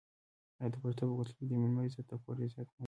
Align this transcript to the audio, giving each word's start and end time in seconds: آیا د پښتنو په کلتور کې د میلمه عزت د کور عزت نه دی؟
آیا 0.59 0.67
د 0.71 0.75
پښتنو 0.83 1.09
په 1.11 1.15
کلتور 1.19 1.27
کې 1.37 1.43
د 1.47 1.51
میلمه 1.61 1.81
عزت 1.87 2.05
د 2.09 2.13
کور 2.23 2.35
عزت 2.45 2.57
نه 2.69 2.73
دی؟ 2.77 2.79